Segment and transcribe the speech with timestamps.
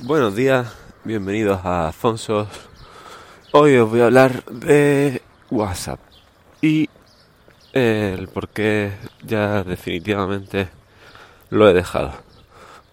[0.00, 2.48] Buenos días, bienvenidos a Afonso.
[3.52, 6.00] Hoy os voy a hablar de WhatsApp
[6.60, 6.90] y
[7.72, 10.68] el por qué ya definitivamente
[11.48, 12.12] lo he dejado.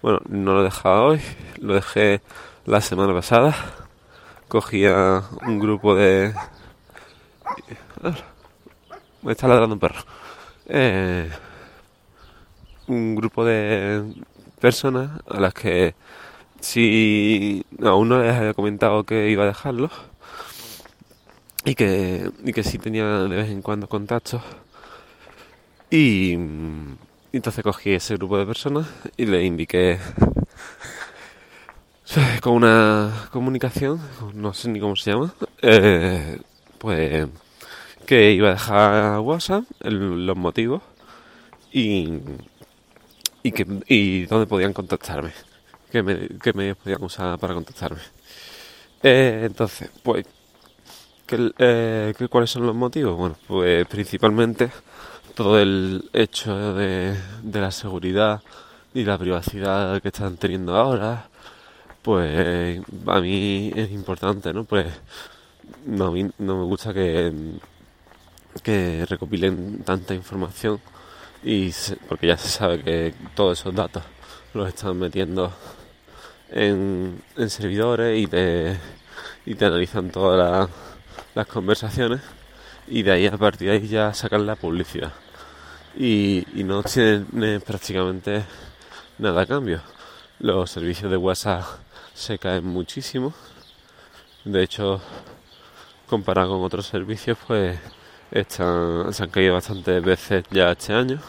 [0.04, 1.22] Bueno, no lo he dejado hoy,
[1.60, 2.22] lo dejé
[2.66, 3.56] la semana pasada.
[4.48, 6.36] Cogía un grupo de...
[9.24, 10.02] Me está ladrando un perro.
[10.68, 11.32] Eh,
[12.88, 14.04] un grupo de
[14.60, 15.96] personas a las que
[16.62, 19.90] si aún no les había comentado que iba a dejarlo.
[21.64, 24.42] Y que, y que sí tenía de vez en cuando contactos.
[25.92, 26.34] Y,
[27.34, 30.00] entonces cogí ese grupo de personas y le indiqué
[32.42, 34.02] con una comunicación,
[34.34, 36.40] no sé ni cómo se llama, eh,
[36.78, 37.28] pues
[38.06, 40.82] que iba a dejar WhatsApp, los motivos
[41.72, 42.20] y,
[43.44, 45.32] y, que, y dónde podían contactarme
[45.92, 48.02] que, me, que medios podían usar para contactarme.
[49.04, 50.26] Eh, entonces, pues,
[51.58, 53.18] eh, ¿cuáles son los motivos?
[53.18, 54.72] Bueno, pues principalmente
[55.36, 57.16] todo el hecho de,
[57.54, 58.42] la seguridad
[58.94, 61.30] y la privacidad que están teniendo ahora,
[62.02, 64.66] pues a mí es importante, ¿no?
[64.66, 64.88] Pues
[65.86, 67.34] no, a mí no me gusta que,
[68.64, 70.80] que recopilen tanta información
[71.44, 71.72] y
[72.08, 74.04] porque ya se sabe que todos esos datos
[74.54, 75.52] los están metiendo
[76.52, 78.78] en, servidores y te,
[79.46, 80.70] y te analizan todas
[81.34, 82.22] las conversaciones
[82.88, 85.14] y de ahí a partir de ahí ya sacan la publicidad.
[85.98, 88.44] Y, y no tiene prácticamente
[89.18, 89.82] nada a cambio.
[90.40, 91.64] Los servicios de WhatsApp
[92.14, 93.34] se caen muchísimo.
[94.44, 95.02] De hecho,
[96.08, 97.80] comparado con otros servicios, pues
[98.32, 101.20] están, se han caído bastantes veces ya este año.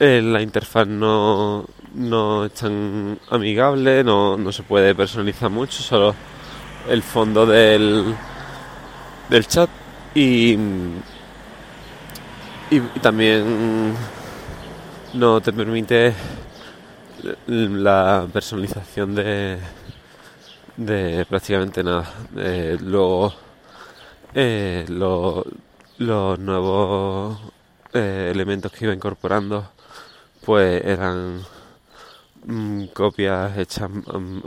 [0.00, 6.14] Eh, la interfaz no, no es tan amigable, no, no se puede personalizar mucho, solo
[6.88, 8.14] el fondo del,
[9.28, 9.68] del chat
[10.14, 10.56] y,
[12.70, 13.94] y, también
[15.14, 16.14] no te permite
[17.48, 19.58] la personalización de,
[20.76, 22.08] de prácticamente nada.
[22.36, 23.34] Eh, luego
[24.32, 27.40] eh, los nuevos
[27.92, 29.72] eh, elementos que iba incorporando
[30.48, 31.42] pues eran
[32.46, 33.90] mm, copias hechas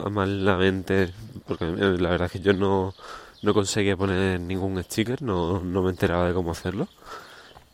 [0.09, 1.13] malamente,
[1.45, 2.95] porque eh, la verdad es que yo no,
[3.43, 6.87] no conseguía poner ningún sticker, no, no me enteraba de cómo hacerlo.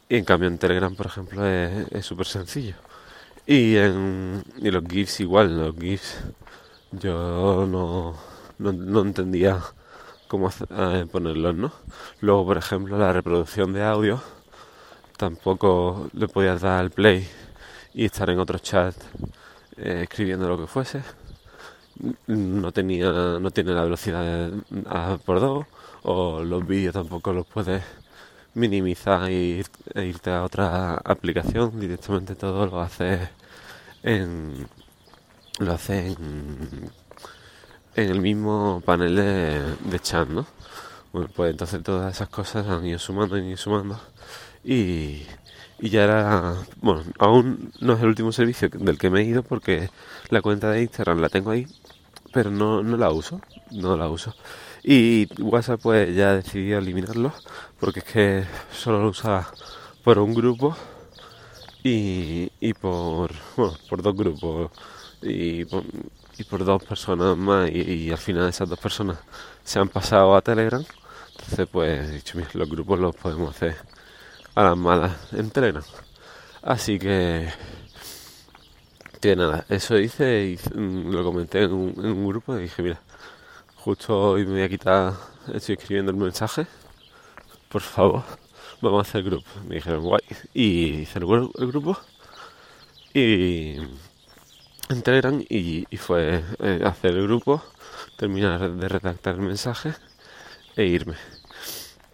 [0.10, 2.76] Y en cambio en Telegram, por ejemplo, es súper sencillo.
[3.46, 6.18] Y, en, los GIFs igual, los GIFs
[6.92, 8.14] yo no,
[8.60, 9.62] no, entendía
[10.28, 11.72] cómo eh, ponerlos, ¿no?
[12.20, 14.22] Luego, por ejemplo, la reproducción de audio
[15.16, 17.26] tampoco le podías dar al play
[17.98, 18.96] y estar en otro chat
[19.76, 21.02] eh, escribiendo lo que fuese.
[22.28, 24.52] No tenía, no tiene la velocidad
[24.86, 25.66] a por dos,
[26.04, 27.84] o los vídeos tampoco los puedes
[28.54, 29.64] minimizar e,
[29.96, 31.80] irte a otra aplicación.
[31.80, 33.30] Directamente todo lo hace
[34.04, 34.68] en
[35.58, 36.92] lo hace en,
[37.96, 40.46] el mismo panel de, de chat, ¿no?
[41.36, 44.00] Pues entonces todas esas cosas han ido sumando y sumando
[44.64, 45.24] y
[45.80, 49.44] y ya era, bueno, aún no es el último servicio del que me he ido
[49.44, 49.90] porque
[50.30, 51.68] la cuenta de Instagram la tengo ahí,
[52.34, 54.34] pero no, no la uso, no la uso.
[54.84, 57.34] Y WhatsApp pues ya decidí eliminarlo
[57.80, 59.52] porque es que solo lo usaba
[60.04, 60.76] por un grupo
[61.84, 64.72] y, y por, bueno, por dos grupos
[65.22, 65.84] y por,
[66.38, 69.18] y por dos personas más y, al final esas dos personas
[69.64, 70.84] se han pasado a Telegram.
[71.32, 73.76] Entonces pues he dicho, mira, los grupos los podemos hacer
[74.58, 75.84] a las malas en Telegram.
[76.64, 77.48] Así que,
[79.22, 83.00] que nada, eso hice y mm, lo comenté en un, grupo y dije, mira,
[83.76, 85.14] justo hoy me voy a quitar,
[85.54, 86.66] estoy escribiendo el mensaje,
[87.70, 88.24] por favor,
[88.82, 89.48] vamos a hacer el grupo.
[89.68, 90.24] Me dijeron, guay,
[90.56, 91.96] y hice el, grupo
[93.14, 93.76] y
[94.90, 97.62] en Telegram y, fue eh, hacer el grupo,
[98.18, 99.94] terminar de redactar el mensaje
[100.76, 101.16] e irme.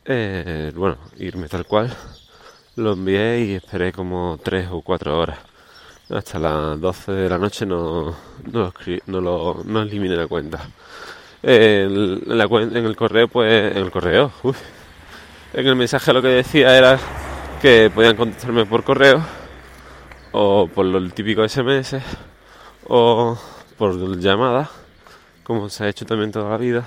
[0.04, 1.95] Eh, bueno, irme tal cual
[2.75, 5.40] lo envié y esperé como 3 o 4 horas.
[6.10, 8.16] Hasta las 12 de la noche no,
[8.52, 8.74] no,
[9.08, 10.60] no, lo, no eliminé la cuenta.
[11.42, 14.31] En, la, en el correo, pues, en el correo,
[15.54, 17.00] en el mensaje lo que decía era
[17.62, 19.24] que podían contestarme por correo
[20.31, 21.98] o por lo típico SMS
[22.88, 23.38] o
[23.78, 24.69] por llamada,
[25.44, 26.86] como se ha hecho también toda la vida,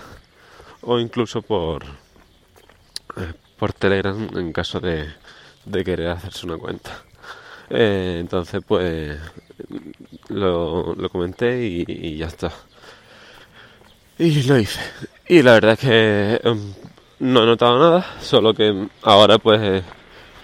[0.82, 5.06] o incluso por, eh, por Telegram en caso de,
[5.66, 7.02] de querer hacerse una cuenta.
[7.68, 9.18] Eh, entonces, pues
[10.28, 12.52] lo, comenté y, ya está.
[14.18, 14.80] Y lo hice.
[15.28, 16.72] Y la verdad es que em,
[17.20, 19.82] no he notado nada, solo que ahora pues,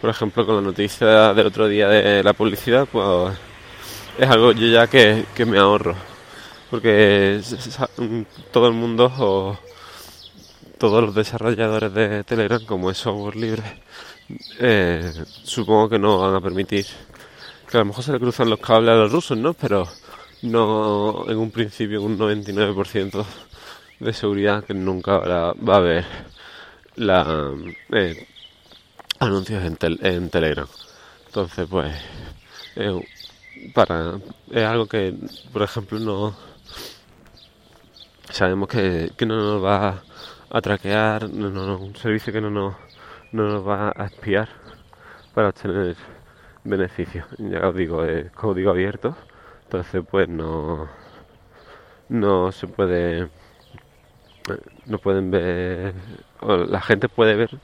[0.01, 3.39] por ejemplo, con la noticia del otro día de la publicidad, pues
[4.19, 5.95] es algo yo ya que, que me ahorro.
[6.71, 7.41] Porque
[8.51, 9.59] todo el mundo o
[10.82, 13.62] todos los desarrolladores de Telegram, como es software libre,
[14.58, 15.12] eh,
[15.44, 16.84] supongo que no van a permitir
[17.70, 19.55] que a lo mejor se le cruzan los cables a los rusos, ¿no?
[19.55, 19.87] Pero
[20.43, 23.25] no en un principio un 99%
[24.00, 26.05] de seguridad que nunca va a haber
[26.96, 28.26] eh,
[29.20, 30.67] anuncios en, en, Telegram.
[31.26, 31.94] Entonces, pues,
[33.73, 34.19] para,
[34.50, 35.14] es algo que,
[35.52, 36.37] por ejemplo, no
[38.32, 40.02] sabemos que, que no nos va
[40.52, 42.75] a traquear, no, no, un servicio que no nos,
[43.32, 44.49] no nos va a espiar
[45.34, 45.96] para obtener
[46.62, 47.26] beneficios.
[47.38, 49.16] Ya os digo, es código abierto,
[49.64, 50.88] entonces pues no,
[52.10, 53.31] no se puede,
[54.84, 55.94] no pueden ver,
[56.43, 57.58] la gente puede ver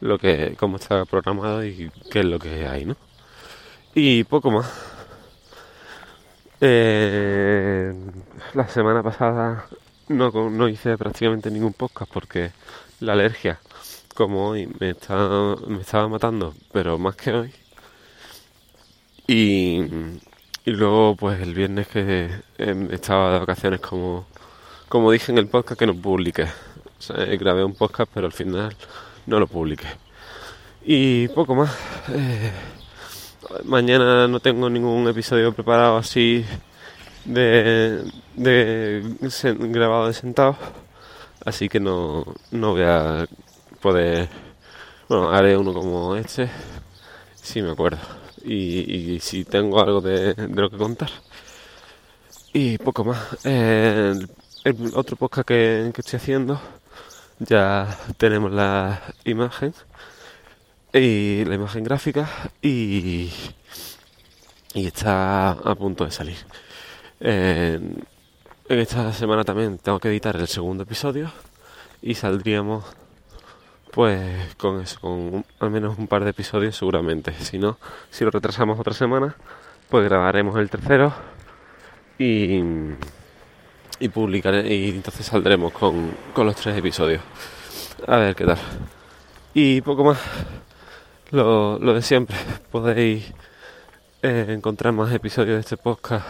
[0.00, 2.96] lo que, cómo está programado y qué es lo que hay, ¿no?
[3.94, 4.90] Y poco más.
[6.60, 7.92] Eh,
[8.54, 9.66] la semana pasada
[10.08, 12.52] no, no hice prácticamente ningún podcast porque
[13.00, 13.60] la alergia,
[14.14, 17.52] como hoy, me, está, me estaba matando, pero más que hoy.
[19.26, 19.82] Y,
[20.66, 24.26] luego, pues el viernes que em, estaba de vacaciones, como,
[24.88, 26.44] como dije en el podcast, que no publiqué.
[26.44, 28.76] O sea, grabé un podcast, pero al final
[29.26, 29.86] no lo publiqué.
[30.84, 31.74] Y poco más.
[32.10, 32.52] Eh,
[33.64, 36.44] mañana no tengo ningún episodio preparado así
[37.24, 38.04] de,
[38.34, 39.02] de
[39.70, 40.56] grabado de sentado,
[41.44, 43.26] así que no, no voy a
[43.80, 44.28] poder.
[45.08, 46.50] Bueno, haré uno como este,
[47.34, 47.98] si me acuerdo,
[48.44, 51.10] y, si tengo algo de, lo que contar.
[52.52, 53.44] Y poco más.
[53.44, 54.28] el,
[54.94, 56.60] otro podcast que, que estoy haciendo,
[57.38, 59.74] ya tenemos la imagen
[60.92, 62.28] y la imagen gráfica
[62.62, 63.30] y,
[64.74, 66.36] y está a punto de salir.
[67.20, 68.04] En
[68.68, 71.30] esta semana también tengo que editar el segundo episodio
[72.02, 72.84] y saldríamos
[73.90, 77.32] pues con eso, con al menos un par de episodios seguramente.
[77.40, 77.78] Si no,
[78.10, 79.36] si lo retrasamos otra semana,
[79.88, 81.14] pues grabaremos el tercero
[82.18, 82.60] y,
[84.00, 87.22] y publicaré y entonces saldremos con, con los tres episodios.
[88.06, 88.58] A ver qué tal.
[89.54, 90.18] Y poco más
[91.30, 92.36] lo, lo de siempre.
[92.72, 93.32] Podéis
[94.22, 96.26] eh, encontrar más episodios de este podcast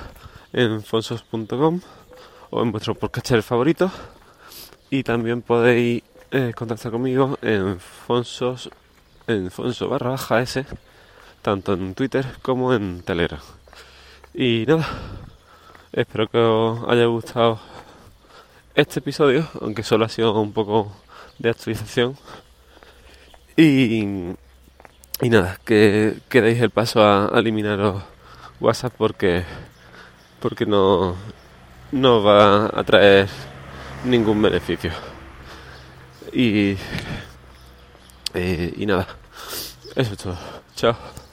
[0.54, 1.80] en fonsos.com
[2.48, 3.90] o en vuestro podcaster favorito.
[4.88, 8.70] Y también podéis eh, contactar conmigo en fonsos,
[9.26, 10.64] en fonso barra baja s,
[11.42, 13.40] tanto en Twitter como en Telegram.
[14.32, 14.88] Y nada,
[15.92, 17.60] espero que os haya gustado
[18.74, 20.90] este episodio, aunque solo ha sido un poco
[21.38, 22.16] de actualización.
[23.56, 24.34] Y
[25.20, 28.02] y nada, que, que el paso a eliminaros
[28.60, 29.44] WhatsApp porque,
[30.44, 31.16] porque no,
[31.90, 33.30] no va a traer
[34.04, 34.90] ningún beneficio.
[36.34, 36.76] Y,
[38.34, 39.06] eh, y nada,
[39.96, 40.36] eso es todo.
[40.76, 41.23] Chao.